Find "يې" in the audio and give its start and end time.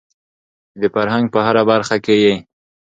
2.23-2.33